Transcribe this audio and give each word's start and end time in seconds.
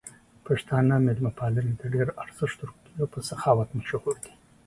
پښتانه 0.45 0.95
مېلمه 1.05 1.31
پالنې 1.39 1.73
ته 1.79 1.85
ډېر 1.95 2.07
ارزښت 2.23 2.57
ورکوي 2.63 2.93
او 3.01 3.07
په 3.13 3.19
سخاوت 3.29 3.69
مشهور 3.79 4.15
دي. 4.23 4.33